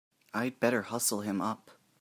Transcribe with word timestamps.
I'd 0.33 0.59
better 0.59 0.81
hustle 0.83 1.21
him 1.21 1.41
up! 1.41 1.69